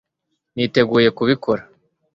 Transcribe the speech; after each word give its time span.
niteguye 0.55 1.09
kubikora 1.17 1.63